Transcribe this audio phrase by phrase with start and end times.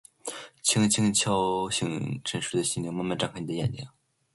[0.63, 3.85] 輕輕敲醒沉睡的心靈，慢慢張開你地眼睛